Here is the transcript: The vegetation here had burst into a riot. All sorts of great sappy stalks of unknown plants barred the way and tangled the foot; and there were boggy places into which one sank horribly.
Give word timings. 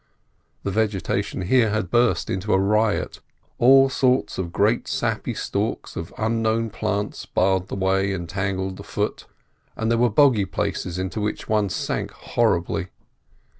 The 0.63 0.71
vegetation 0.71 1.43
here 1.43 1.69
had 1.69 1.91
burst 1.91 2.27
into 2.27 2.53
a 2.53 2.57
riot. 2.59 3.19
All 3.59 3.87
sorts 3.87 4.39
of 4.39 4.51
great 4.51 4.87
sappy 4.87 5.35
stalks 5.35 5.95
of 5.95 6.11
unknown 6.17 6.71
plants 6.71 7.27
barred 7.27 7.67
the 7.67 7.75
way 7.75 8.11
and 8.11 8.27
tangled 8.27 8.77
the 8.77 8.83
foot; 8.83 9.27
and 9.75 9.91
there 9.91 9.99
were 9.99 10.09
boggy 10.09 10.45
places 10.45 10.97
into 10.97 11.21
which 11.21 11.47
one 11.47 11.69
sank 11.69 12.09
horribly. 12.13 12.87